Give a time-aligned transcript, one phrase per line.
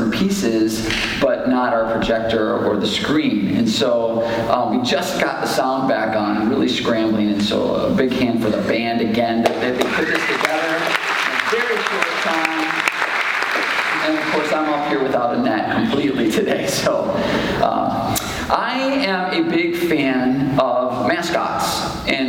[0.00, 0.88] and pieces,
[1.20, 3.56] but not our projector or the screen.
[3.56, 6.48] And so um, we just got the sound back on.
[6.48, 10.26] Really scrambling, and so a big hand for the band again that they put this
[10.26, 12.60] together in a very short time
[14.02, 16.66] and of course I'm up here without a net completely today.
[16.66, 17.12] So
[17.62, 18.16] uh,
[18.50, 20.69] I am a big fan of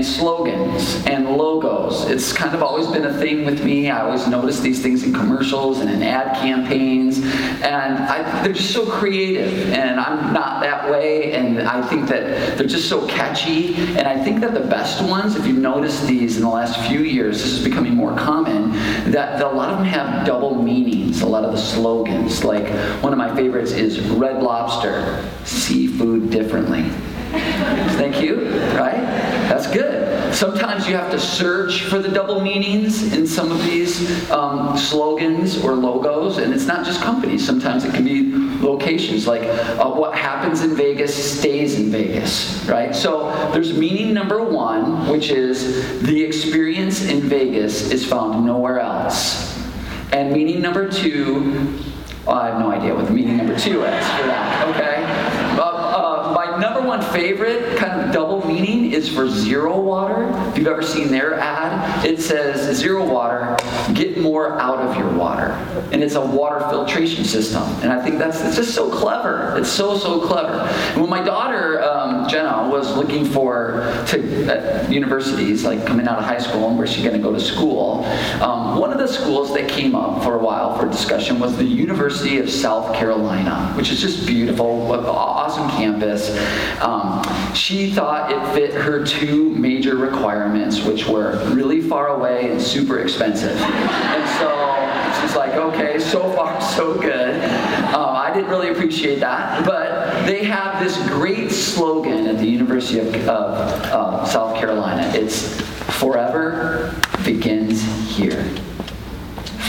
[0.02, 2.10] and slogans and logos.
[2.10, 3.92] It's kind of always been a thing with me.
[3.92, 8.72] I always notice these things in commercials and in ad campaigns, and I, they're just
[8.72, 9.72] so creative.
[9.72, 13.76] And I'm not that way, and I think that they're just so catchy.
[13.76, 17.02] And I think that the best ones, if you've noticed these in the last few
[17.02, 18.72] years, this is becoming more common.
[19.12, 21.22] That a lot of them have double meanings.
[21.22, 22.68] A lot of the slogans, like
[23.04, 26.90] one of my favorites is Red Lobster, seafood differently.
[27.32, 29.02] Thank you, right?
[29.48, 30.34] That's good.
[30.34, 35.64] Sometimes you have to search for the double meanings in some of these um, slogans
[35.64, 37.46] or logos, and it's not just companies.
[37.46, 38.32] Sometimes it can be
[38.62, 42.96] locations, like uh, what happens in Vegas stays in Vegas, right?
[42.96, 49.58] So there's meaning number one, which is the experience in Vegas is found nowhere else.
[50.14, 51.78] And meaning number two,
[52.28, 55.31] I have no idea what the meaning number two is for that, okay?
[56.62, 60.30] Number one favorite kind of double meaning is for zero water.
[60.50, 63.58] If you've ever seen their ad, it says zero water,
[63.94, 65.52] get more out of your water.
[65.92, 67.64] And it's a water filtration system.
[67.82, 69.58] And I think that's it's just so clever.
[69.58, 70.60] It's so, so clever.
[70.92, 76.26] And when my daughter, um, Jenna, was looking for to universities, like coming out of
[76.26, 78.06] high school and where she's going to go to school,
[78.42, 81.64] um, one of the schools that came up for a while for discussion was the
[81.64, 86.30] University of South Carolina, which is just beautiful, awesome campus.
[86.82, 87.22] Um,
[87.54, 93.00] she thought it fit her two major requirements, which were really far away and super
[93.00, 93.56] expensive.
[93.60, 97.44] And so she's like, okay, so far so good.
[97.94, 103.00] Um, I didn't really appreciate that, but they have this great slogan at the University
[103.00, 103.54] of, of
[103.92, 105.12] uh, South Carolina.
[105.14, 105.60] It's
[106.00, 106.94] forever
[107.24, 107.84] begins
[108.16, 108.44] here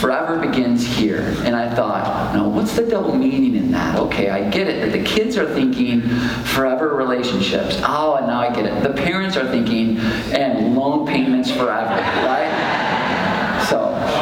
[0.03, 1.33] forever begins here.
[1.45, 3.97] And I thought, no, what's the double meaning in that?
[3.97, 4.91] Okay, I get it.
[4.91, 6.01] that The kids are thinking
[6.43, 7.79] forever relationships.
[7.83, 8.83] Oh, and now I get it.
[8.83, 9.99] The parents are thinking,
[10.35, 12.82] and loan payments forever, right?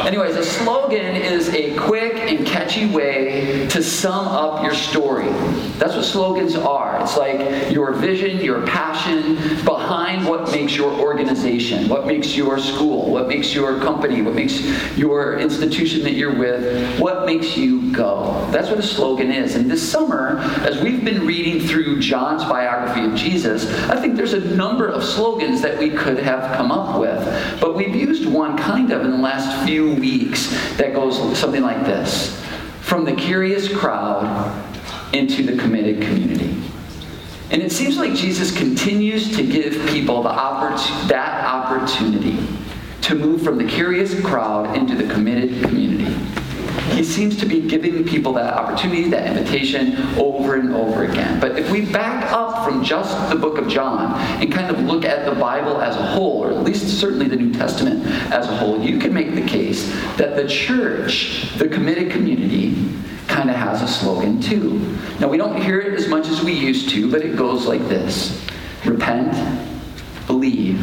[0.05, 5.29] Anyways, a slogan is a quick and catchy way to sum up your story.
[5.77, 7.01] That's what slogans are.
[7.01, 9.35] It's like your vision, your passion
[9.65, 14.61] behind what makes your organization, what makes your school, what makes your company, what makes
[14.97, 18.47] your institution that you're with, what makes you go.
[18.51, 19.55] That's what a slogan is.
[19.55, 24.33] And this summer, as we've been reading through John's biography of Jesus, I think there's
[24.33, 27.59] a number of slogans that we could have come up with.
[27.59, 31.86] But we've used one kind of in the last few weeks that goes something like
[31.86, 32.39] this
[32.81, 34.57] From the curious crowd
[35.13, 36.57] into the committed community.
[37.51, 42.38] And it seems like Jesus continues to give people the oppor- that opportunity
[43.01, 46.16] to move from the curious crowd into the committed community.
[46.91, 51.39] He seems to be giving people that opportunity, that invitation over and over again.
[51.39, 55.06] But if we back up from just the book of John and kind of look
[55.06, 58.56] at the Bible as a whole, or at least certainly the New Testament as a
[58.56, 62.75] whole, you can make the case that the church, the committed community,
[63.27, 64.97] kind of has a slogan too.
[65.19, 67.81] Now, we don't hear it as much as we used to, but it goes like
[67.88, 68.45] this
[68.85, 69.31] Repent,
[70.25, 70.81] believe,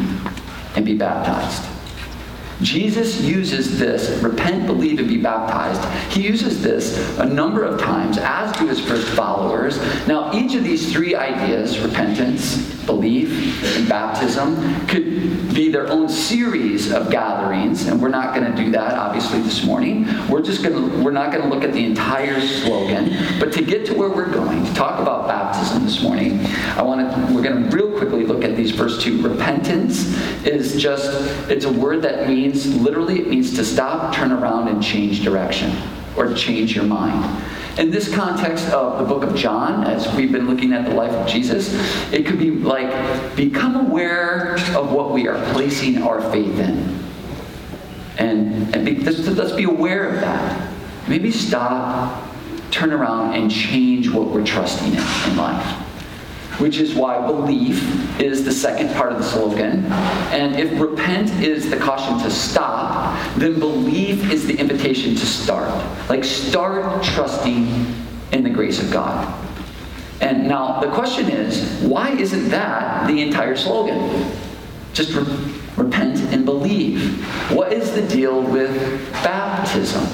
[0.75, 1.68] and be baptized.
[2.61, 5.81] Jesus uses this, repent, believe, and be baptized.
[6.11, 9.77] He uses this a number of times, as do his first followers.
[10.07, 16.91] Now, each of these three ideas, repentance, belief, and baptism, could be their own series
[16.91, 20.05] of gatherings, and we're not going to do that, obviously, this morning.
[20.27, 23.63] We're just going to, we're not going to look at the entire slogan, but to
[23.63, 26.45] get to where we're going, to talk about baptism this morning,
[26.75, 29.21] I want to, we're going to real quickly look at these first two.
[29.21, 30.05] Repentance
[30.45, 31.09] is just,
[31.49, 35.23] it's a word that means means, literally, it means to stop, turn around, and change
[35.23, 35.75] direction
[36.15, 37.43] or change your mind.
[37.77, 41.11] In this context of the book of John, as we've been looking at the life
[41.11, 41.73] of Jesus,
[42.11, 46.99] it could be like become aware of what we are placing our faith in.
[48.17, 50.73] And, and be, let's, let's be aware of that.
[51.07, 52.29] Maybe stop,
[52.69, 55.88] turn around, and change what we're trusting in in life
[56.59, 59.85] which is why belief is the second part of the slogan.
[60.31, 65.69] And if repent is the caution to stop, then belief is the invitation to start.
[66.09, 67.95] Like, start trusting
[68.31, 69.33] in the grace of God.
[70.21, 74.29] And now the question is, why isn't that the entire slogan?
[74.93, 77.23] Just re- repent and believe.
[77.51, 78.75] What is the deal with
[79.23, 80.05] baptism?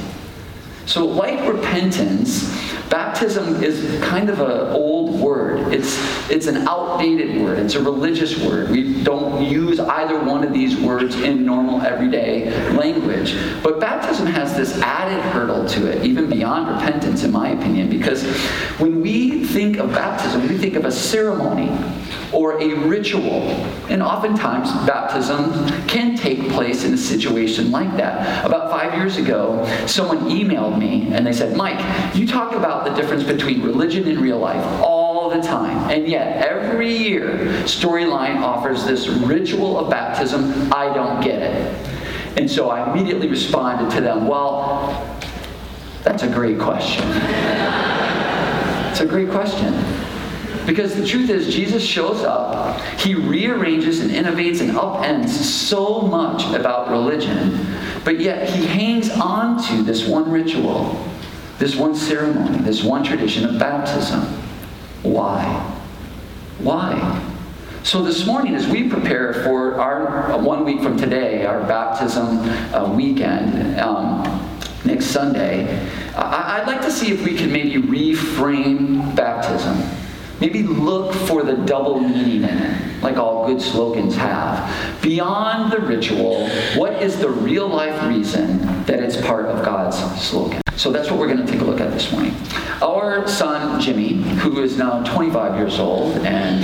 [0.85, 2.43] So, like repentance,
[2.89, 5.73] baptism is kind of an old word.
[5.73, 5.97] It's,
[6.29, 7.59] it's an outdated word.
[7.59, 8.69] It's a religious word.
[8.69, 13.35] We don't use either one of these words in normal everyday language.
[13.63, 18.23] But baptism has this added hurdle to it, even beyond repentance, in my opinion, because
[18.79, 21.71] when we think of baptism, we think of a ceremony
[22.31, 23.43] or a ritual.
[23.89, 28.45] And oftentimes, baptism can take place in a situation like that.
[28.45, 31.79] About five years ago, someone emailed me and they said, Mike,
[32.15, 35.89] you talk about the difference between religion and real life all the time.
[35.89, 37.29] And yet, every year,
[37.63, 40.71] Storyline offers this ritual of baptism.
[40.73, 42.37] I don't get it.
[42.37, 45.19] And so I immediately responded to them, Well,
[46.03, 47.03] that's a great question.
[48.91, 49.73] it's a great question.
[50.65, 56.43] Because the truth is, Jesus shows up, he rearranges and innovates and upends so much
[56.55, 57.65] about religion,
[58.03, 61.07] but yet he hangs on to this one ritual,
[61.57, 64.21] this one ceremony, this one tradition of baptism.
[65.03, 65.43] Why?
[66.59, 67.21] Why?
[67.83, 72.39] So this morning, as we prepare for our one week from today, our baptism
[72.73, 74.23] uh, weekend, um,
[74.83, 75.79] next Sunday,
[76.15, 79.77] I- I'd like to see if we can maybe reframe baptism.
[80.41, 85.01] Maybe look for the double meaning in it, like all good slogans have.
[85.01, 90.61] Beyond the ritual, what is the real life reason that it's part of God's slogan?
[90.77, 92.35] So that's what we're going to take a look at this morning.
[92.81, 96.61] Our son, Jimmy, who is now 25 years old and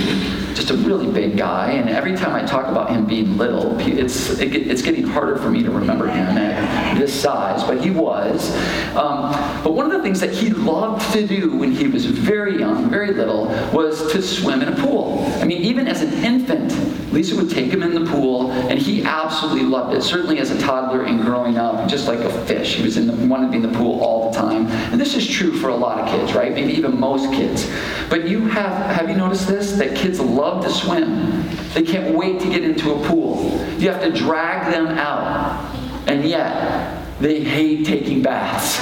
[0.54, 4.38] just a really big guy, and every time I talk about him being little, it's,
[4.38, 8.54] it, it's getting harder for me to remember him at this size, but he was.
[8.94, 9.32] Um,
[9.64, 12.90] but one of the things that he loved to do when he was very young,
[12.90, 15.24] very little, was to swim in a pool.
[15.40, 16.72] I mean, even as an infant,
[17.12, 20.02] Lisa would take him in the pool, and he absolutely loved it.
[20.02, 22.76] Certainly as a toddler and growing up, just like a fish.
[22.76, 24.66] He was in the, wanted to be in the pool all the time.
[24.66, 26.52] And this is true for a lot of kids, right?
[26.52, 27.70] Maybe even most kids.
[28.08, 29.72] But you have, have you noticed this?
[29.72, 31.48] That kids love to swim.
[31.74, 33.50] They can't wait to get into a pool.
[33.78, 35.74] You have to drag them out.
[36.06, 38.80] And yet, they hate taking baths.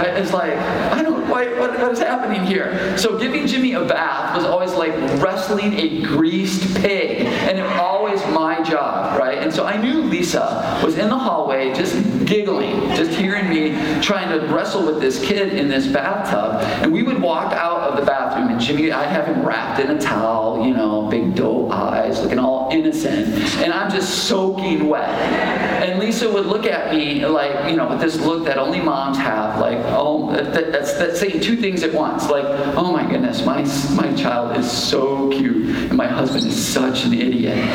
[0.07, 2.97] It's like, I don't, why, what, what is happening here?
[2.97, 7.79] So giving Jimmy a bath was always like wrestling a greased pig, and it was
[7.79, 9.39] always my job, right?
[9.39, 11.95] And so I knew Lisa was in the hallway just
[12.27, 13.71] giggling, just hearing me
[14.03, 16.63] trying to wrestle with this kid in this bathtub.
[16.83, 19.91] And we would walk out of the bathroom, and Jimmy, I'd have him wrapped in
[19.91, 23.29] a towel, you know, big doe eyes, looking all innocent,
[23.63, 25.09] and I'm just soaking wet.
[25.09, 29.17] And Lisa would look at me like, you know, with this look that only moms
[29.19, 32.29] have, like, oh, that, that's, that's saying two things at once.
[32.29, 32.45] Like,
[32.77, 33.63] oh my goodness, my,
[33.95, 37.59] my child is so cute, and my husband is such an idiot.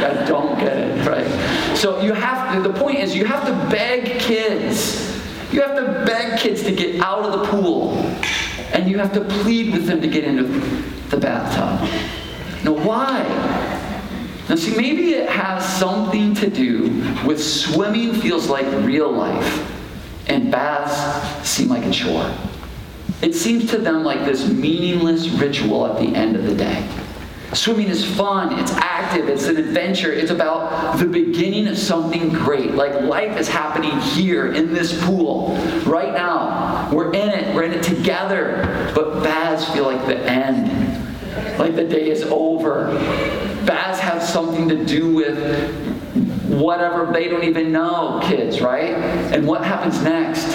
[0.00, 1.76] I don't get it, right?
[1.76, 5.10] So you have, the point is, you have to beg kids.
[5.52, 7.96] You have to beg kids to get out of the pool.
[8.72, 10.44] And you have to plead with them to get into
[11.08, 11.88] the bathtub.
[12.64, 13.22] Now, why?
[14.48, 16.88] Now, see, maybe it has something to do
[17.24, 19.79] with swimming feels like real life,
[20.30, 22.32] and baths seem like a chore.
[23.20, 26.88] It seems to them like this meaningless ritual at the end of the day.
[27.52, 32.74] Swimming is fun, it's active, it's an adventure, it's about the beginning of something great.
[32.76, 36.88] Like life is happening here in this pool right now.
[36.92, 38.92] We're in it, we're in it together.
[38.94, 42.90] But baths feel like the end, like the day is over.
[44.20, 45.38] Have something to do with
[46.46, 48.92] whatever they don't even know, kids, right?
[49.32, 50.46] And what happens next?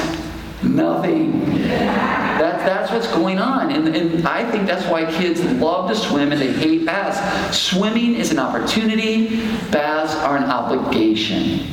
[0.62, 1.64] Nothing.
[1.64, 3.72] That, that's what's going on.
[3.72, 7.58] And, and I think that's why kids love to swim and they hate baths.
[7.58, 9.38] Swimming is an opportunity,
[9.72, 11.66] baths are an obligation.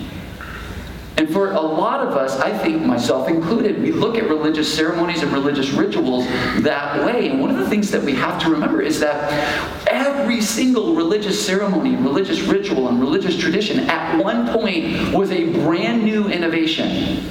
[1.23, 5.23] And for a lot of us, I think myself included, we look at religious ceremonies
[5.23, 6.26] and religious rituals
[6.64, 7.29] that way.
[7.29, 11.41] And one of the things that we have to remember is that every single religious
[11.47, 17.25] ceremony, religious ritual, and religious tradition at one point was a brand new innovation.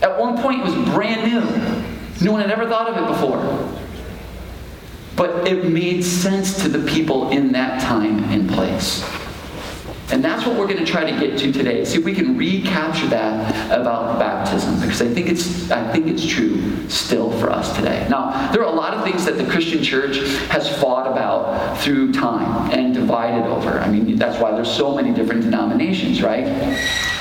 [0.00, 2.24] At one point, it was brand new.
[2.24, 3.76] No one had ever thought of it before.
[5.16, 9.02] But it made sense to the people in that time and place.
[10.14, 11.84] And that's what we're going to try to get to today.
[11.84, 16.24] See if we can recapture that about baptism, because I think it's I think it's
[16.24, 18.06] true still for us today.
[18.08, 20.18] Now, there are a lot of things that the Christian church
[20.50, 23.80] has fought about through time and divided over.
[23.80, 26.46] I mean, that's why there's so many different denominations, right?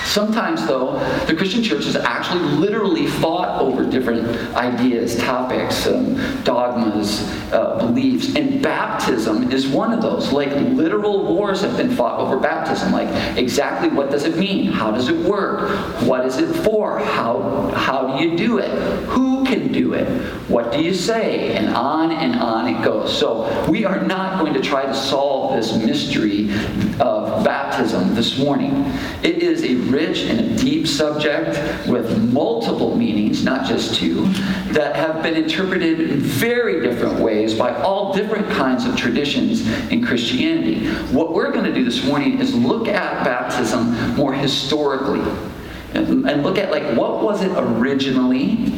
[0.05, 7.23] Sometimes, though, the Christian church has actually literally fought over different ideas, topics, um, dogmas,
[7.51, 10.31] uh, beliefs, and baptism is one of those.
[10.31, 12.82] Like literal wars have been fought over baptism.
[12.91, 14.71] Like exactly what does it mean?
[14.71, 15.69] How does it work?
[16.03, 16.99] What is it for?
[16.99, 18.69] How how do you do it?
[19.05, 20.07] Who can do it?
[20.49, 21.55] What do you say?
[21.55, 23.17] And on and on it goes.
[23.17, 26.49] So we are not going to try to solve this mystery
[26.99, 28.85] of baptism this morning.
[29.21, 34.25] It is a rich and deep subject with multiple meanings, not just two,
[34.73, 40.05] that have been interpreted in very different ways by all different kinds of traditions in
[40.05, 40.87] Christianity.
[41.13, 45.21] What we're going to do this morning is look at baptism more historically
[45.93, 48.73] and, and look at like what was it originally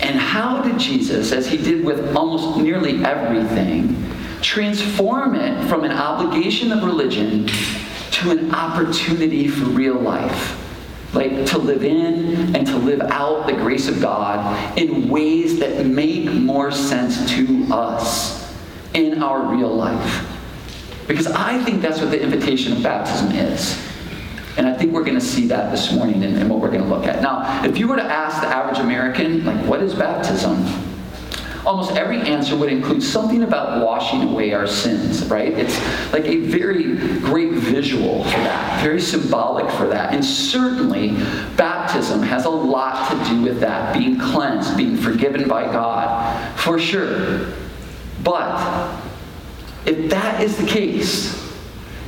[0.00, 3.96] and how did Jesus, as he did with almost nearly everything,
[4.42, 7.48] transform it from an obligation of religion
[8.16, 10.62] to an opportunity for real life?
[11.14, 15.86] Like to live in and to live out the grace of God in ways that
[15.86, 18.54] make more sense to us
[18.92, 20.26] in our real life.
[21.06, 23.80] Because I think that's what the invitation of baptism is.
[24.56, 26.82] And I think we're going to see that this morning in, in what we're going
[26.82, 27.22] to look at.
[27.22, 30.64] Now, if you were to ask the average American, like, what is baptism?
[31.66, 35.52] Almost every answer would include something about washing away our sins, right?
[35.52, 35.76] It's
[36.12, 40.14] like a very great visual for that, very symbolic for that.
[40.14, 41.16] And certainly,
[41.56, 46.78] baptism has a lot to do with that being cleansed, being forgiven by God, for
[46.78, 47.48] sure.
[48.22, 48.96] But
[49.86, 51.34] if that is the case,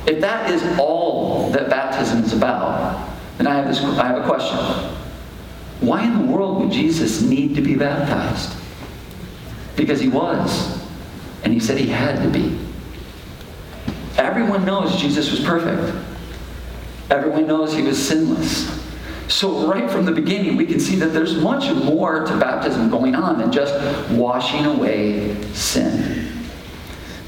[0.07, 4.25] if that is all that baptism is about, then I have, this, I have a
[4.25, 4.57] question.
[5.81, 8.55] Why in the world would Jesus need to be baptized?
[9.79, 10.77] Because he was.
[11.43, 12.59] And he said he had to be.
[14.17, 15.95] Everyone knows Jesus was perfect.
[17.09, 18.77] Everyone knows he was sinless.
[19.29, 23.15] So, right from the beginning, we can see that there's much more to baptism going
[23.15, 23.73] on than just
[24.11, 26.28] washing away sin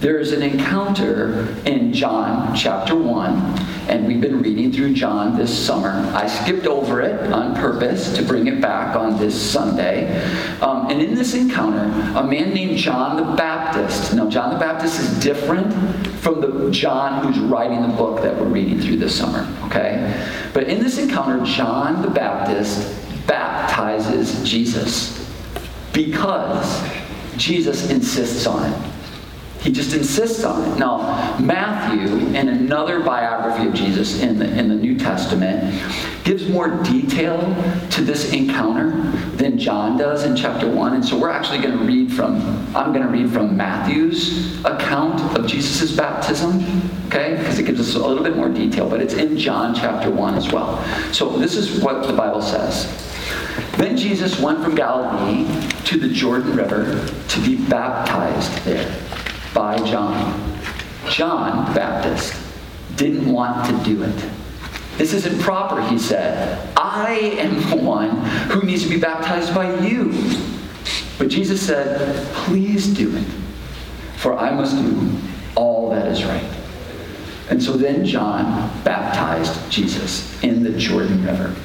[0.02, 3.36] there is an encounter in John chapter 1,
[3.88, 5.92] and we've been reading through John this summer.
[6.16, 10.20] I skipped over it on purpose to bring it back on this Sunday.
[10.60, 11.84] Um, and in this encounter,
[12.18, 14.16] a man named John the Baptist.
[14.16, 15.72] Now, John the Baptist is different
[16.18, 20.28] from the John who's writing the book that we're reading through this summer, okay?
[20.52, 22.92] But in this encounter, John the Baptist
[23.28, 25.32] baptizes Jesus
[25.94, 26.84] because
[27.38, 28.91] Jesus insists on it.
[29.62, 30.80] He just insists on it.
[30.80, 35.80] Now, Matthew, in another biography of Jesus in the, in the New Testament,
[36.24, 37.38] gives more detail
[37.92, 38.90] to this encounter
[39.38, 40.96] than John does in chapter 1.
[40.96, 42.38] And so we're actually going to read from,
[42.76, 46.64] I'm going to read from Matthew's account of Jesus' baptism,
[47.08, 47.36] okay?
[47.38, 50.34] Because it gives us a little bit more detail, but it's in John chapter 1
[50.34, 50.84] as well.
[51.14, 52.88] So this is what the Bible says.
[53.78, 55.46] Then Jesus went from Galilee
[55.86, 59.21] to the Jordan River to be baptized there
[59.54, 60.60] by John.
[61.10, 62.36] John the Baptist
[62.96, 64.30] didn't want to do it.
[64.98, 66.70] This isn't proper, he said.
[66.78, 68.10] I am the one
[68.50, 70.12] who needs to be baptized by you.
[71.18, 73.26] But Jesus said, Please do it,
[74.18, 75.18] for I must do
[75.56, 76.46] all that is right.
[77.50, 81.56] And so then John baptized Jesus in the Jordan River.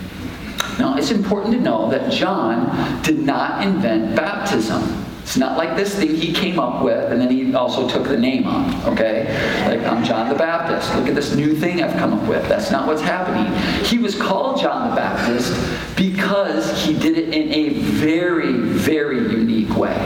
[0.79, 5.06] Now, it's important to know that John did not invent baptism.
[5.27, 8.17] It's not like this thing he came up with and then he also took the
[8.17, 9.25] name on, okay?
[9.69, 10.95] Like, I'm John the Baptist.
[10.95, 12.49] Look at this new thing I've come up with.
[12.49, 13.53] That's not what's happening.
[13.85, 15.53] He was called John the Baptist
[15.97, 19.97] because he did it in a very, very unique way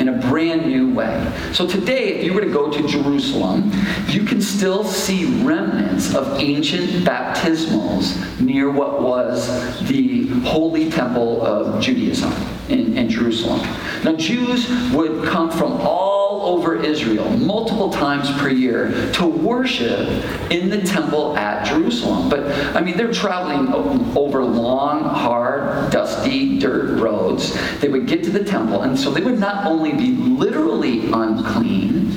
[0.00, 1.30] in a brand new way.
[1.52, 3.70] So today, if you were to go to Jerusalem,
[4.08, 9.46] you can still see remnants of ancient baptismals near what was
[9.88, 12.32] the Holy Temple of Judaism
[12.70, 13.60] in, in Jerusalem.
[14.02, 20.08] Now, Jews would come from all over Israel multiple times per year to worship
[20.50, 22.28] in the temple at Jerusalem.
[22.28, 23.72] But, I mean, they're traveling
[24.16, 27.56] over long, hard, dusty, dirt roads.
[27.80, 32.16] They would get to the temple, and so they would not only be literally unclean,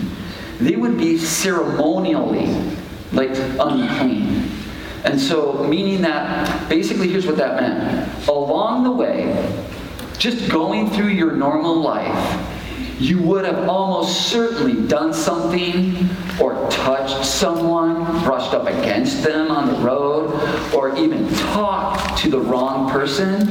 [0.60, 2.48] they would be ceremonially
[3.12, 4.50] like unclean.
[5.04, 8.28] And so, meaning that basically, here's what that meant.
[8.28, 9.64] Along the way,
[10.18, 12.53] just going through your normal life,
[13.04, 19.68] you would have almost certainly done something or touched someone, brushed up against them on
[19.68, 20.32] the road,
[20.74, 23.50] or even talked to the wrong person.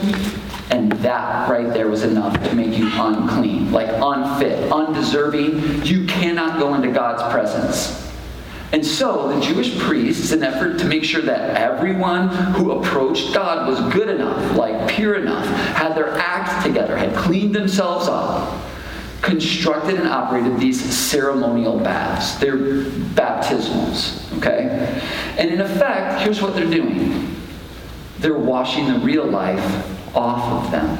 [0.71, 5.85] And that right there was enough to make you unclean, like unfit, undeserving.
[5.85, 8.11] You cannot go into God's presence.
[8.73, 13.35] And so the Jewish priests, in an effort to make sure that everyone who approached
[13.35, 15.45] God was good enough, like pure enough,
[15.77, 18.62] had their act together, had cleaned themselves up,
[19.23, 22.37] constructed and operated these ceremonial baths.
[22.39, 25.01] They're baptismals, okay?
[25.39, 27.29] And in effect, here's what they're doing
[28.19, 30.97] they're washing the real life off of them.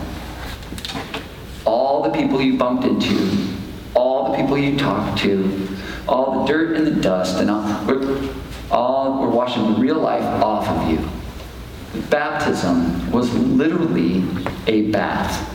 [1.65, 3.47] All the people you bumped into,
[3.95, 5.69] all the people you talked to,
[6.09, 8.35] all the dirt and the dust, and all we're,
[8.73, 12.03] all, we're washing the real life off of you.
[12.11, 14.25] Baptism was literally
[14.67, 15.49] a bath.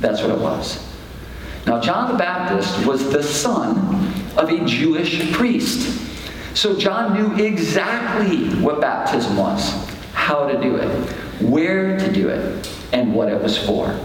[0.00, 0.93] That's what it was.
[1.66, 6.00] Now, John the Baptist was the son of a Jewish priest.
[6.54, 9.72] So, John knew exactly what baptism was,
[10.12, 10.88] how to do it,
[11.40, 13.98] where to do it, and what it was for.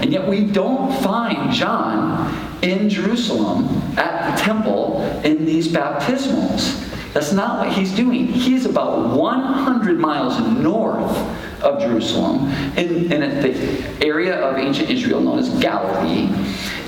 [0.00, 3.66] And yet, we don't find John in Jerusalem
[3.96, 6.82] at the temple in these baptismals.
[7.14, 8.26] That's not what he's doing.
[8.26, 11.16] He's about 100 miles north
[11.62, 16.28] of Jerusalem in, in the area of ancient Israel known as Galilee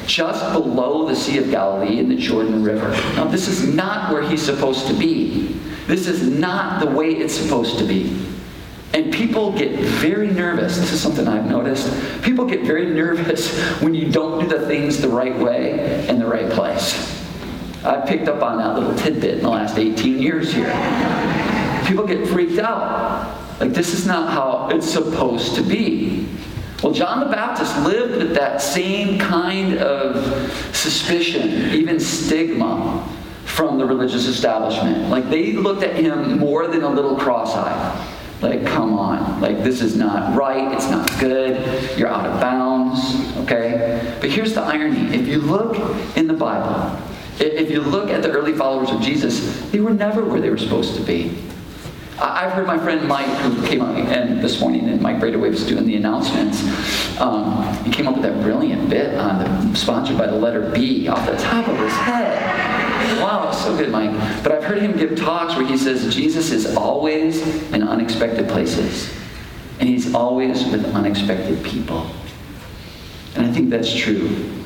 [0.09, 2.91] just below the Sea of Galilee in the Jordan River.
[3.15, 5.49] Now, this is not where he's supposed to be.
[5.87, 8.27] This is not the way it's supposed to be.
[8.95, 10.79] And people get very nervous.
[10.79, 11.93] This is something I've noticed.
[12.23, 16.27] People get very nervous when you don't do the things the right way in the
[16.27, 17.15] right place.
[17.85, 20.73] I've picked up on that little tidbit in the last 18 years here.
[21.87, 23.61] People get freaked out.
[23.61, 26.18] Like, this is not how it's supposed to be.
[26.83, 33.05] Well, John the Baptist lived with that same kind of suspicion, even stigma
[33.45, 35.09] from the religious establishment.
[35.09, 38.15] Like they looked at him more than a little cross eyed.
[38.41, 39.41] Like, come on.
[39.41, 40.73] Like, this is not right.
[40.73, 41.99] It's not good.
[41.99, 43.37] You're out of bounds.
[43.39, 44.17] Okay?
[44.21, 45.77] But here's the irony if you look
[46.17, 46.97] in the Bible,
[47.41, 50.59] if you look at the early followers of Jesus, they were never where they were
[50.59, 51.37] supposed to be.
[52.21, 55.65] I've heard my friend Mike, who came on and this morning, and Mike Bradaway was
[55.65, 56.61] doing the announcements.
[57.21, 61.07] Um, he came up with that brilliant bit on the sponsored by the letter B
[61.07, 63.21] off the top of his head.
[63.21, 64.11] Wow, so good, Mike.
[64.43, 67.41] But I've heard him give talks where he says Jesus is always
[67.73, 69.15] in unexpected places,
[69.79, 72.11] and he's always with unexpected people.
[73.37, 74.58] And I think that's true.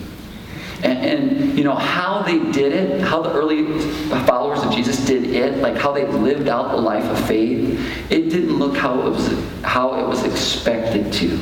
[0.83, 3.79] And, and, you know, how they did it, how the early
[4.27, 7.79] followers of Jesus did it, like how they lived out the life of faith,
[8.11, 11.39] it didn't look how it was, how it was expected to.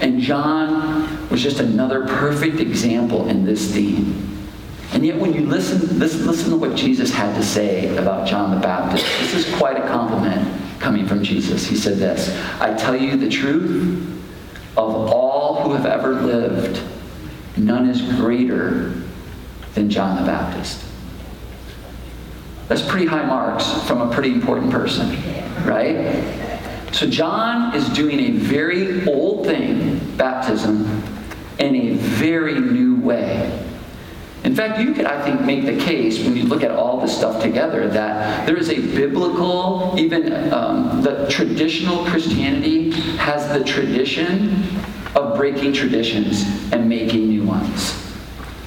[0.00, 4.30] And John was just another perfect example in this theme.
[4.92, 8.54] And yet, when you listen, listen, listen to what Jesus had to say about John
[8.54, 11.66] the Baptist, this is quite a compliment coming from Jesus.
[11.66, 14.06] He said this I tell you the truth,
[14.76, 16.82] of all who have ever lived,
[17.66, 18.92] none is greater
[19.74, 20.84] than John the Baptist.
[22.68, 25.10] That's pretty high marks from a pretty important person,
[25.64, 26.40] right?
[26.92, 31.02] So John is doing a very old thing, baptism,
[31.58, 33.66] in a very new way.
[34.42, 37.14] In fact, you could, I think, make the case when you look at all this
[37.14, 44.64] stuff together that there is a biblical, even um, the traditional Christianity has the tradition
[45.40, 47.96] breaking traditions and making new ones.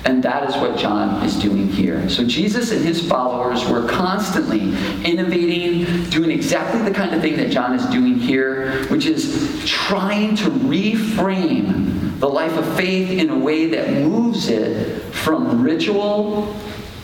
[0.06, 2.10] And that is what John is doing here.
[2.10, 4.62] So Jesus and his followers were constantly
[5.06, 10.36] innovating, doing exactly the kind of thing that John is doing here, which is trying
[10.38, 16.56] to reframe the life of faith in a way that moves it from ritual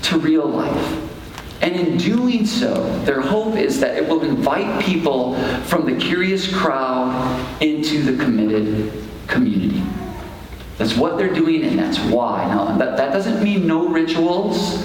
[0.02, 1.62] to real life.
[1.62, 6.52] And in doing so, their hope is that it will invite people from the curious
[6.52, 9.82] crowd into the committed community.
[10.78, 12.46] That's what they're doing, and that's why.
[12.48, 14.84] Now, that, that doesn't mean no rituals.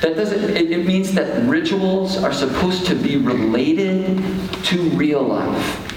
[0.00, 4.16] That doesn't, it, it means that rituals are supposed to be related
[4.64, 5.88] to real life.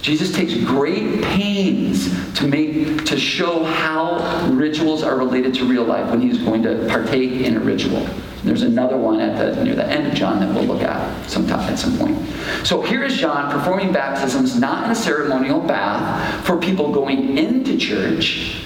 [0.00, 6.08] Jesus takes great pains to make to show how rituals are related to real life
[6.10, 8.06] when he's going to partake in a ritual.
[8.44, 11.60] There's another one at the near the end of John that we'll look at sometime
[11.60, 12.16] at some point.
[12.64, 17.76] So here is John performing baptisms not in a ceremonial bath for people going into
[17.76, 18.62] church,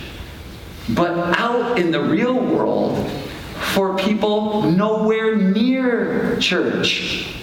[0.90, 3.11] but out in the real world
[3.72, 7.37] for people nowhere near church.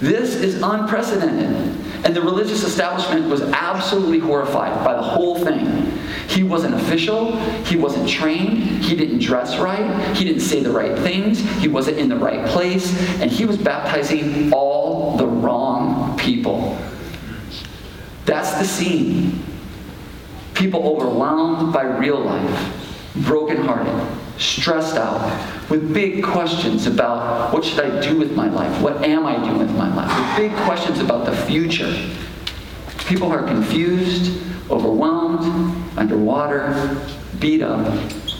[0.00, 1.76] This is unprecedented.
[2.04, 5.99] And the religious establishment was absolutely horrified by the whole thing.
[6.30, 7.36] He wasn't official.
[7.64, 8.62] He wasn't trained.
[8.84, 10.16] He didn't dress right.
[10.16, 11.40] He didn't say the right things.
[11.60, 12.96] He wasn't in the right place.
[13.20, 16.78] And he was baptizing all the wrong people.
[18.26, 19.42] That's the scene.
[20.54, 28.00] People overwhelmed by real life, brokenhearted, stressed out, with big questions about what should I
[28.00, 28.80] do with my life?
[28.80, 30.16] What am I doing with my life?
[30.16, 31.92] With big questions about the future.
[33.06, 34.40] People are confused,
[34.70, 36.96] overwhelmed, underwater,
[37.38, 37.86] beat up,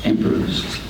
[0.04, 0.80] and bruised.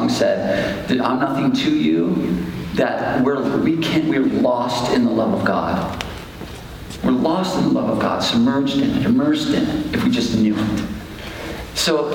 [0.00, 5.10] Song said, that I'm nothing to you, that we're we can't we're lost in the
[5.10, 6.04] love of God.
[7.04, 10.10] We're lost in the love of God, submerged in it, immersed in it, if we
[10.10, 10.88] just knew it.
[11.74, 12.10] So,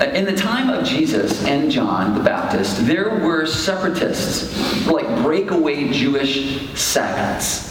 [0.00, 5.90] uh, in the time of Jesus and John the Baptist, there were separatists, like breakaway
[5.92, 7.67] Jewish sects.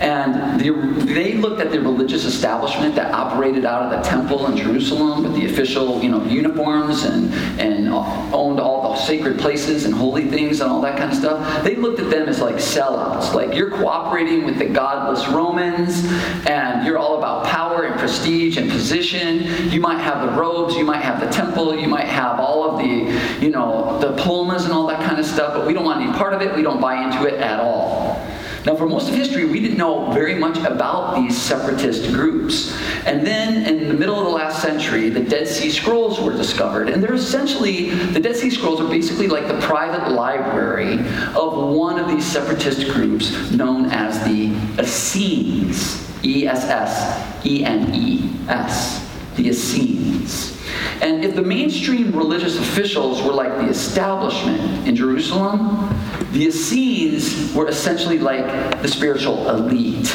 [0.00, 0.70] And the,
[1.04, 5.34] they looked at the religious establishment that operated out of the temple in Jerusalem with
[5.34, 10.62] the official, you know, uniforms and, and owned all the sacred places and holy things
[10.62, 11.64] and all that kind of stuff.
[11.64, 13.34] They looked at them as like sellouts.
[13.34, 16.06] Like you're cooperating with the godless Romans
[16.46, 19.70] and you're all about power and prestige and position.
[19.70, 22.78] You might have the robes, you might have the temple, you might have all of
[22.78, 26.00] the, you know, the diplomas and all that kind of stuff, but we don't want
[26.00, 26.54] any part of it.
[26.56, 28.29] We don't buy into it at all.
[28.66, 32.78] Now, for most of history, we didn't know very much about these separatist groups.
[33.06, 36.90] And then, in the middle of the last century, the Dead Sea Scrolls were discovered.
[36.90, 40.98] And they're essentially, the Dead Sea Scrolls are basically like the private library
[41.34, 46.06] of one of these separatist groups known as the Essenes.
[46.22, 49.08] E S S E N E S.
[49.36, 50.59] The Essenes.
[51.02, 55.88] And if the mainstream religious officials were like the establishment in Jerusalem,
[56.32, 60.14] the Essenes were essentially like the spiritual elite.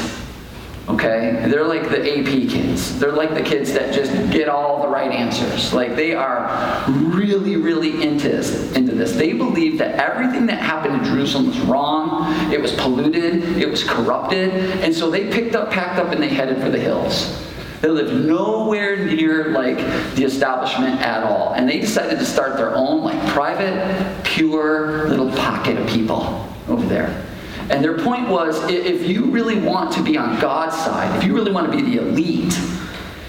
[0.87, 1.45] Okay?
[1.49, 2.99] They're like the AP kids.
[2.99, 5.73] They're like the kids that just get all the right answers.
[5.73, 8.71] Like they are really, really into this.
[8.73, 9.13] Into this.
[9.13, 13.83] They believe that everything that happened in Jerusalem was wrong, it was polluted, it was
[13.83, 17.41] corrupted, and so they picked up, packed up, and they headed for the hills.
[17.85, 19.77] They lived nowhere near like
[20.15, 21.53] the establishment at all.
[21.53, 26.83] And they decided to start their own like private, pure little pocket of people over
[26.87, 27.23] there.
[27.69, 31.35] And their point was if you really want to be on God's side, if you
[31.35, 32.59] really want to be the elite,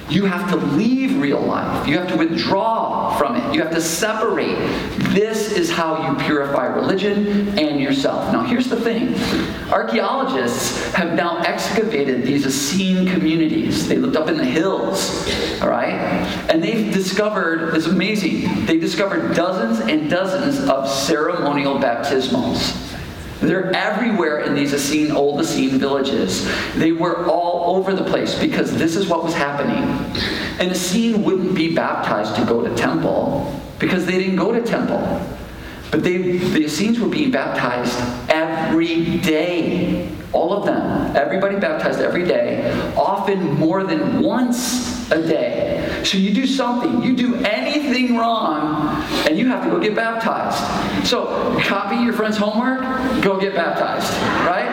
[0.09, 1.87] you have to leave real life.
[1.87, 3.55] You have to withdraw from it.
[3.55, 4.57] You have to separate.
[5.13, 8.33] This is how you purify religion and yourself.
[8.33, 9.15] Now, here's the thing
[9.73, 13.89] archaeologists have now excavated these Essene communities.
[13.89, 15.29] They lived up in the hills,
[15.61, 15.95] all right?
[16.51, 22.86] And they've discovered, it's amazing, they discovered dozens and dozens of ceremonial baptismals.
[23.41, 26.49] They're everywhere in these Essene, old Essene villages.
[26.75, 29.85] They were all over the place because this is what was happening.
[30.59, 35.21] An Essene wouldn't be baptized to go to temple because they didn't go to temple.
[35.91, 37.99] But they, the Essenes were being baptized
[38.31, 40.11] every day.
[40.33, 41.17] All of them.
[41.17, 46.03] Everybody baptized every day, often more than once a day.
[46.05, 51.07] So you do something, you do anything wrong, and you have to go get baptized.
[51.07, 52.81] So copy your friend's homework,
[53.23, 54.13] go get baptized,
[54.47, 54.71] right?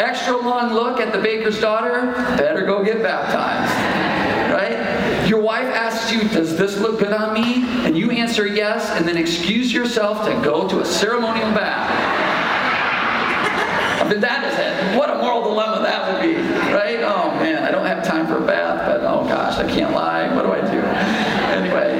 [0.00, 3.72] Extra long look at the baker's daughter, better go get baptized,
[4.52, 5.26] right?
[5.28, 7.64] Your wife asks you, Does this look good on me?
[7.86, 12.36] And you answer yes, and then excuse yourself to go to a ceremonial bath.
[14.02, 14.98] I mean, that is it.
[14.98, 16.34] What a moral dilemma that would be,
[17.66, 20.32] I don't have time for a bath, but oh gosh, I can't lie.
[20.36, 20.78] What do I do?
[21.50, 21.98] Anyway,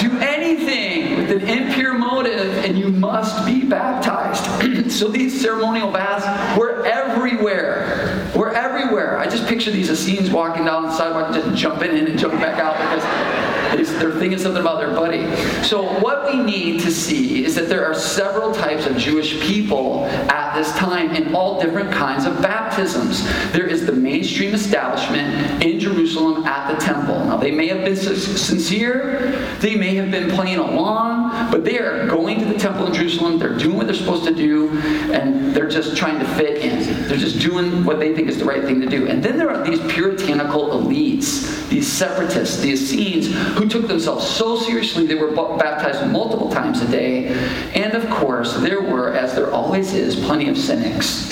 [0.00, 4.90] do anything with an impure motive, and you must be baptized.
[4.90, 8.28] so these ceremonial baths were everywhere.
[8.34, 9.20] Were everywhere.
[9.20, 12.58] I just picture these Essenes walking down the sidewalk, just jumping in and jumping back
[12.58, 15.24] out because they're thinking something about their buddy.
[15.64, 20.04] So, what we need to see is that there are several types of Jewish people
[20.06, 23.24] at this time in all different kinds of baptisms.
[23.52, 27.24] There is the mainstream establishment in Jerusalem at the temple.
[27.24, 32.06] Now, they may have been sincere, they may have been playing along, but they are
[32.06, 34.70] going to the temple in Jerusalem, they're doing what they're supposed to do,
[35.12, 37.08] and they're just trying to fit in.
[37.08, 39.08] They're just doing what they think is the right thing to do.
[39.08, 44.56] And then there are these puritanical elites, these separatists, the Essenes, who took themselves so
[44.56, 47.28] seriously they were baptized multiple times a day.
[47.74, 51.28] And of course, there were, as there always is, plenty of cynics.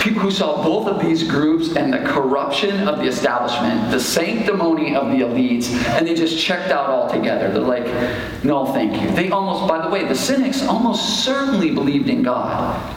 [0.00, 4.94] People who saw both of these groups and the corruption of the establishment, the sanctimony
[4.94, 7.50] of the elites, and they just checked out altogether.
[7.50, 9.10] They're like, no, thank you.
[9.10, 12.96] They almost, by the way, the cynics almost certainly believed in God.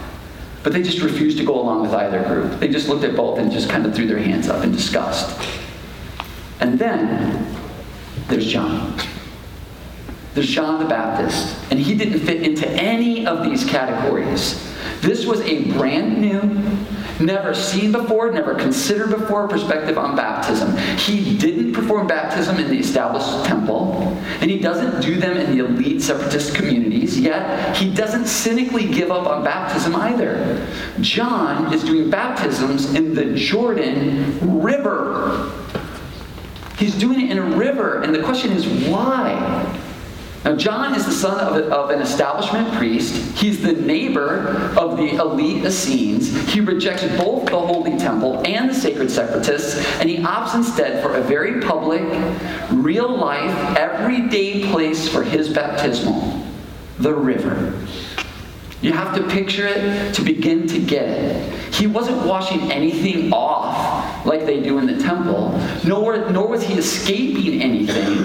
[0.64, 2.60] But they just refused to go along with either group.
[2.60, 5.38] They just looked at both and just kind of threw their hands up in disgust.
[6.62, 7.46] And then
[8.28, 9.00] there's John.
[10.34, 14.74] There's John the Baptist, and he didn't fit into any of these categories.
[15.02, 16.42] This was a brand new,
[17.24, 20.76] never seen before, never considered before perspective on baptism.
[20.98, 25.66] He didn't perform baptism in the established temple, and he doesn't do them in the
[25.66, 30.68] elite separatist communities, yet he doesn't cynically give up on baptism either.
[31.02, 35.52] John is doing baptisms in the Jordan River.
[36.78, 39.80] He's doing it in a river, and the question is why?
[40.44, 43.16] Now, John is the son of, of, an establishment priest.
[43.38, 46.52] He's the neighbor of the elite Essenes.
[46.52, 51.16] He rejects both the Holy Temple and the sacred separatists, and he opts instead for
[51.16, 52.02] a very public,
[52.72, 56.44] real life, everyday place for his baptismal
[57.00, 57.74] the river.
[58.84, 61.74] You have to picture it to begin to get it.
[61.74, 66.74] He wasn't washing anything off like they do in the temple, nor, nor was he
[66.74, 68.18] escaping anything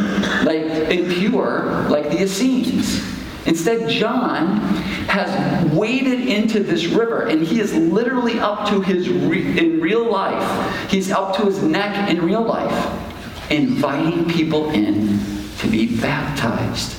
[0.44, 3.00] like impure like the Essenes.
[3.46, 4.58] Instead, John
[5.06, 10.10] has waded into this river, and he is literally up to his re- in real
[10.10, 10.90] life.
[10.90, 15.20] He's up to his neck in real life, inviting people in
[15.58, 16.97] to be baptized.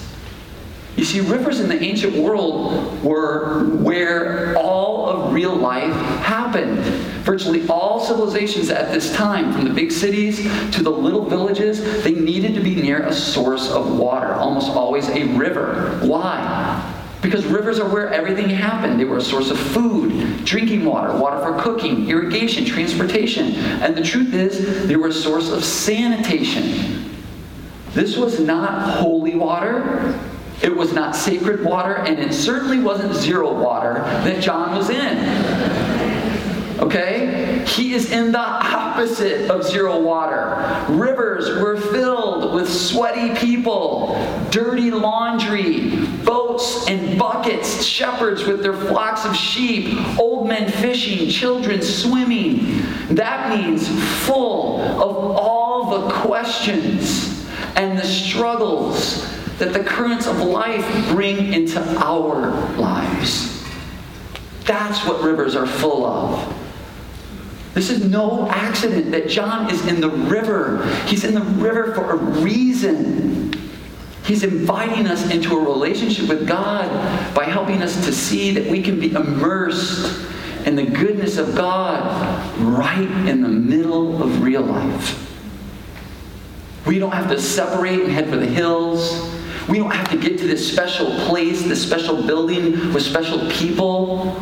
[1.00, 6.80] You see, rivers in the ancient world were where all of real life happened.
[7.24, 12.16] Virtually all civilizations at this time, from the big cities to the little villages, they
[12.16, 15.98] needed to be near a source of water, almost always a river.
[16.02, 16.94] Why?
[17.22, 19.00] Because rivers are where everything happened.
[19.00, 23.54] They were a source of food, drinking water, water for cooking, irrigation, transportation.
[23.82, 27.16] And the truth is, they were a source of sanitation.
[27.94, 30.20] This was not holy water.
[30.62, 36.00] It was not sacred water, and it certainly wasn't zero water that John was in.
[36.80, 37.63] Okay?
[37.67, 40.86] He is in the opposite of zero water.
[40.89, 44.15] Rivers were filled with sweaty people,
[44.50, 45.95] dirty laundry,
[46.26, 52.82] boats and buckets, shepherds with their flocks of sheep, old men fishing, children swimming.
[53.10, 53.88] That means
[54.26, 57.45] full of all the questions
[57.76, 59.26] and the struggles
[59.60, 63.63] that the currents of life bring into our lives.
[64.65, 66.56] That's what rivers are full of.
[67.74, 70.86] This is no accident that John is in the river.
[71.06, 73.54] He's in the river for a reason.
[74.24, 76.89] He's inviting us into a relationship with God
[77.36, 80.28] by helping us to see that we can be immersed
[80.65, 82.04] in the goodness of God
[82.60, 85.26] right in the middle of real life.
[86.86, 89.38] We don't have to separate and head for the hills.
[89.67, 94.36] We don't have to get to this special place, this special building with special people.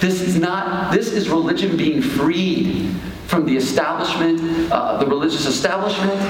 [0.00, 2.90] This is not, this is religion being freed
[3.26, 6.20] from the establishment, uh, the religious establishment,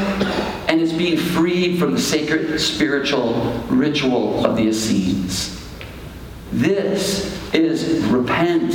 [0.69, 3.35] and it's being freed from the sacred spiritual
[3.69, 5.53] ritual of the Essenes.
[6.53, 8.73] This is repent,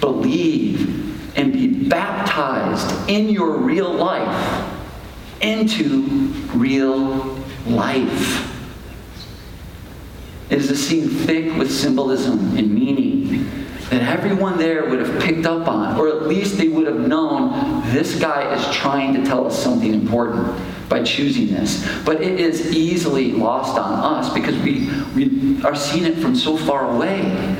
[0.00, 4.68] believe, and be baptized in your real life
[5.40, 7.36] into real
[7.66, 8.51] life.
[10.52, 13.50] It is a scene thick with symbolism and meaning
[13.88, 17.82] that everyone there would have picked up on, or at least they would have known
[17.90, 20.54] this guy is trying to tell us something important
[20.90, 21.88] by choosing this.
[22.04, 26.58] But it is easily lost on us because we, we are seeing it from so
[26.58, 27.56] far away.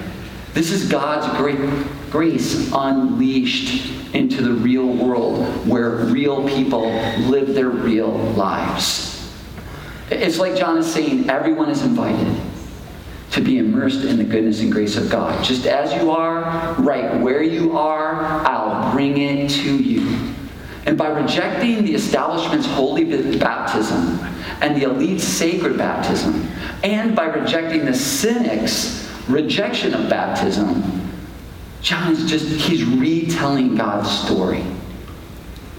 [0.53, 1.57] This is God's great
[2.11, 6.90] grace unleashed into the real world where real people
[7.30, 9.32] live their real lives.
[10.11, 12.51] It's like John is saying everyone is invited
[13.33, 15.43] to be immersed in the goodness and grace of God.
[15.43, 20.35] Just as you are, right where you are, I'll bring it to you.
[20.85, 23.05] And by rejecting the establishment's holy
[23.39, 24.18] baptism
[24.61, 26.47] and the elite's sacred baptism,
[26.85, 31.01] and by rejecting the cynic's rejection of baptism,
[31.80, 34.62] John's just, he's retelling God's story.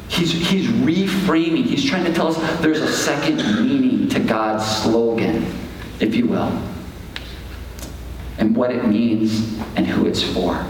[0.07, 5.45] He's, he's reframing, he's trying to tell us there's a second meaning to God's slogan,
[5.99, 6.72] if you will
[8.37, 10.65] and what it means and who it's for.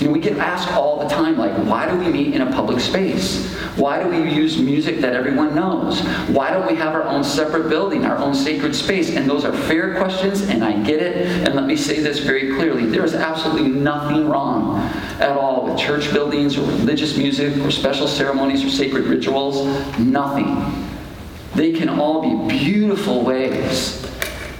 [0.00, 2.50] You know, we get asked all the time, like, why do we meet in a
[2.52, 3.54] public space?
[3.76, 6.00] Why do we use music that everyone knows?
[6.30, 9.14] Why don't we have our own separate building, our own sacred space?
[9.14, 11.26] And those are fair questions, and I get it.
[11.46, 14.78] And let me say this very clearly there is absolutely nothing wrong
[15.20, 19.66] at all with church buildings or religious music or special ceremonies or sacred rituals.
[19.98, 20.88] Nothing.
[21.54, 24.09] They can all be beautiful ways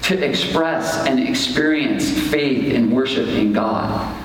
[0.02, 4.16] to express and experience faith and worship in God.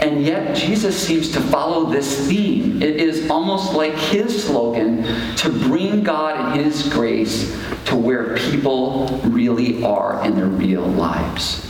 [0.00, 2.82] And yet, Jesus seems to follow this theme.
[2.82, 5.04] It is almost like his slogan
[5.36, 7.54] to bring God and his grace
[7.84, 11.66] to where people really are in their real lives.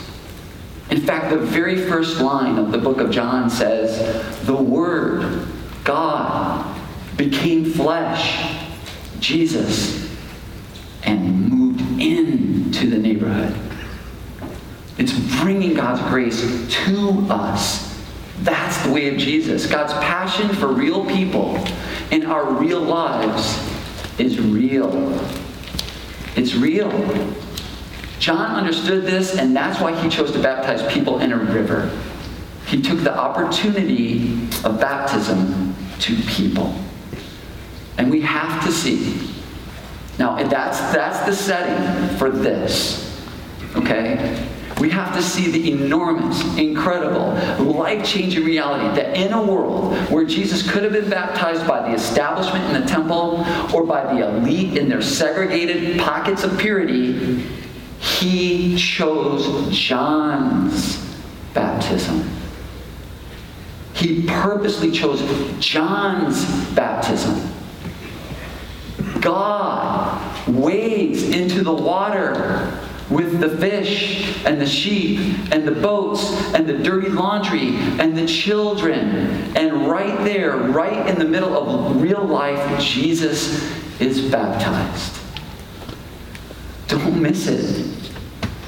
[0.91, 5.45] In fact, the very first line of the book of John says, The Word,
[5.83, 6.79] God,
[7.17, 8.65] became flesh,
[9.19, 10.00] Jesus,
[11.03, 13.55] and moved into the neighborhood.
[14.97, 16.41] It's bringing God's grace
[16.85, 17.91] to us.
[18.41, 19.67] That's the way of Jesus.
[19.67, 21.57] God's passion for real people
[22.11, 23.59] in our real lives
[24.19, 24.89] is real.
[26.35, 26.89] It's real.
[28.19, 31.91] John understood this, and that's why he chose to baptize people in a river.
[32.67, 34.33] He took the opportunity
[34.63, 36.75] of baptism to people.
[37.97, 39.27] And we have to see.
[40.21, 43.19] Now, that's, that's the setting for this.
[43.75, 44.47] Okay?
[44.79, 50.25] we have to see the enormous, incredible, life changing reality that in a world where
[50.25, 53.45] Jesus could have been baptized by the establishment in the temple
[53.75, 57.43] or by the elite in their segregated pockets of purity,
[57.99, 60.97] he chose John's
[61.53, 62.27] baptism.
[63.93, 65.21] He purposely chose
[65.59, 67.51] John's baptism.
[69.21, 70.00] God
[70.57, 72.79] wades into the water
[73.09, 75.19] with the fish and the sheep
[75.51, 79.55] and the boats and the dirty laundry and the children.
[79.55, 85.17] And right there, right in the middle of real life, Jesus is baptized.
[86.87, 88.00] Don't miss it.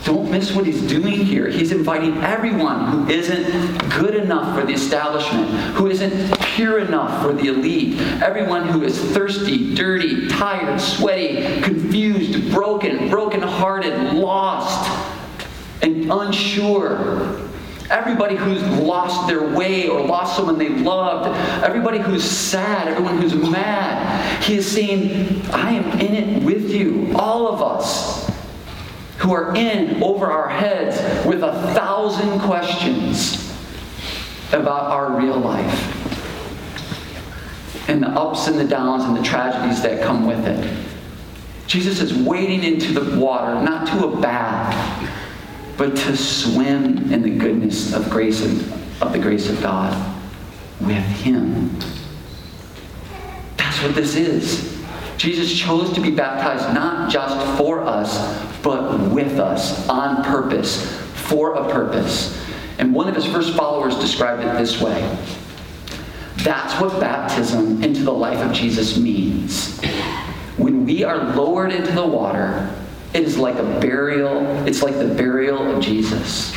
[0.03, 1.47] Don't miss what he's doing here.
[1.47, 7.31] He's inviting everyone who isn't good enough for the establishment, who isn't pure enough for
[7.31, 14.91] the elite, everyone who is thirsty, dirty, tired, sweaty, confused, broken, broken-hearted, lost,
[15.81, 17.39] and unsure.
[17.89, 21.29] Everybody who's lost their way or lost someone they loved,
[21.63, 24.43] everybody who's sad, everyone who's mad.
[24.43, 28.32] He is saying, I am in it with you, all of us
[29.23, 33.57] who are in over our heads with a thousand questions
[34.49, 35.99] about our real life
[37.87, 40.85] and the ups and the downs and the tragedies that come with it.
[41.67, 45.09] Jesus is wading into the water, not to a bath,
[45.77, 48.59] but to swim in the goodness of grace and
[49.01, 49.93] of the grace of God
[50.81, 51.79] with Him.
[53.55, 54.72] That's what this is.
[55.17, 60.91] Jesus chose to be baptized not just for us, but with us, on purpose,
[61.27, 62.39] for a purpose.
[62.79, 65.01] And one of his first followers described it this way
[66.37, 69.79] That's what baptism into the life of Jesus means.
[70.57, 72.73] When we are lowered into the water,
[73.13, 76.53] it is like a burial, it's like the burial of Jesus.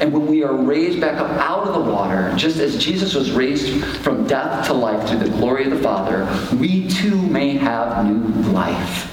[0.00, 3.30] And when we are raised back up out of the water, just as Jesus was
[3.30, 6.26] raised from death to life through the glory of the Father,
[6.56, 9.08] we too may have new life.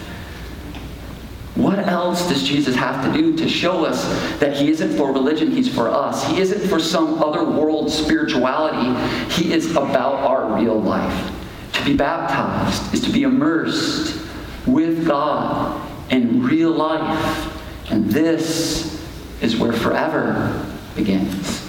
[1.55, 4.07] What else does Jesus have to do to show us
[4.39, 6.25] that he isn't for religion, he's for us?
[6.25, 8.97] He isn't for some other world spirituality,
[9.33, 11.35] he is about our real life.
[11.73, 14.25] To be baptized is to be immersed
[14.65, 17.91] with God in real life.
[17.91, 19.05] And this
[19.41, 20.65] is where forever
[20.95, 21.68] begins.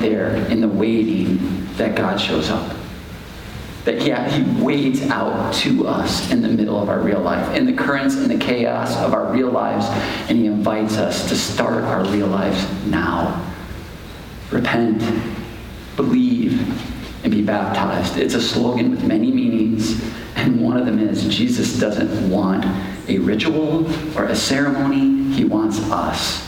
[0.00, 2.76] There in the waiting that God shows up.
[3.84, 7.66] That yeah, He wades out to us in the middle of our real life, in
[7.66, 9.86] the currents and the chaos of our real lives,
[10.28, 13.44] and He invites us to start our real lives now
[14.50, 15.02] repent,
[15.96, 16.60] believe,
[17.24, 18.16] and be baptized.
[18.16, 20.02] It's a slogan with many meanings,
[20.36, 22.64] and one of them is Jesus doesn't want
[23.08, 23.86] a ritual
[24.16, 26.44] or a ceremony, he wants us.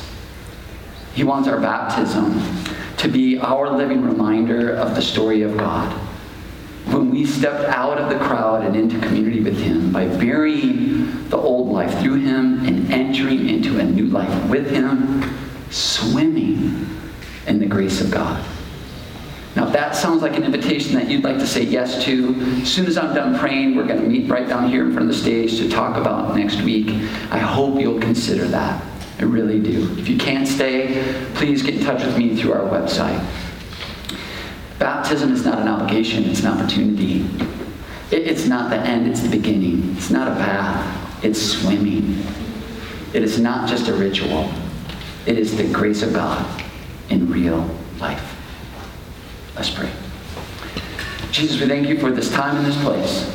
[1.15, 2.41] He wants our baptism
[3.01, 5.91] to be our living reminder of the story of God.
[6.93, 11.39] When we stepped out of the crowd and into community with Him by burying the
[11.39, 15.35] old life through Him and entering into a new life with Him,
[15.71, 16.87] swimming
[17.47, 18.45] in the grace of God.
[19.57, 22.71] Now, if that sounds like an invitation that you'd like to say yes to, as
[22.71, 25.17] soon as I'm done praying, we're going to meet right down here in front of
[25.17, 26.91] the stage to talk about next week.
[27.31, 28.85] I hope you'll consider that.
[29.21, 29.95] I really do.
[29.99, 31.05] If you can't stay,
[31.35, 33.23] please get in touch with me through our website.
[34.79, 37.27] Baptism is not an obligation, it's an opportunity.
[38.11, 39.95] It- it's not the end, it's the beginning.
[39.99, 42.25] It's not a bath, it's swimming.
[43.13, 44.51] It is not just a ritual,
[45.27, 46.43] it is the grace of God
[47.11, 47.69] in real
[48.01, 48.35] life.
[49.55, 49.91] Let's pray.
[51.31, 53.31] Jesus, we thank you for this time and this place.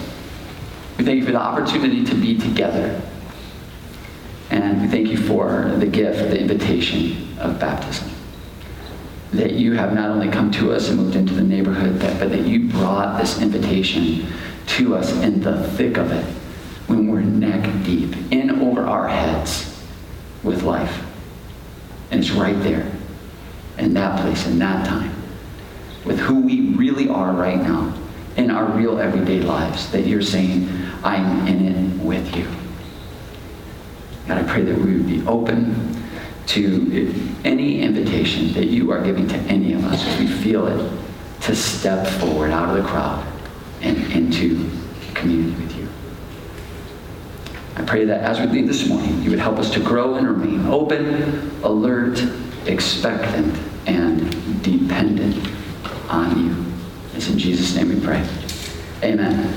[0.98, 3.00] We thank you for the opportunity to be together.
[4.50, 8.10] And we thank you for the gift, the invitation of baptism.
[9.34, 12.46] That you have not only come to us and moved into the neighborhood, but, that
[12.46, 14.28] you brought this invitation
[14.68, 16.26] to us in the thick of it
[16.88, 19.84] when we're neck deep, in over our heads
[20.44, 21.04] with life.
[22.12, 22.92] And it's right there,
[23.78, 25.12] in that place, in that time,
[26.06, 27.94] with who we really are right now
[28.38, 30.70] in our real everyday lives, that you're saying,
[31.04, 32.48] I'm in it with you.
[34.28, 36.04] God, I pray that we would be open
[36.48, 40.92] to any invitation that you are giving to any of us as we feel it
[41.42, 43.26] to step forward out of the crowd
[43.82, 44.70] and into
[45.14, 45.88] community with you.
[47.76, 50.28] I pray that as we leave this morning, you would help us to grow and
[50.28, 52.24] remain open, alert,
[52.66, 55.48] expectant, and dependent
[56.10, 56.66] on you.
[57.16, 58.28] It's in Jesus' name we pray.
[59.04, 59.48] Amen.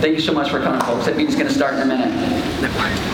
[0.00, 1.04] Thank you so much for coming, folks.
[1.06, 3.04] That meeting's going to start in a minute.